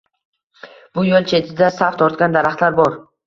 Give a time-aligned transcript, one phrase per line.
[0.99, 2.99] Bu yo’l chetida saf tortgan daraxtlar bor.